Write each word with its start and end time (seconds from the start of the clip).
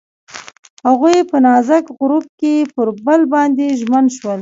هغوی 0.87 1.17
په 1.29 1.37
نازک 1.45 1.85
غروب 1.99 2.25
کې 2.39 2.53
پر 2.73 2.87
بل 3.05 3.21
باندې 3.33 3.65
ژمن 3.79 4.05
شول. 4.17 4.39